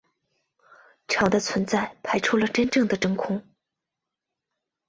[1.07, 3.43] 场的存在排除了真正的真空。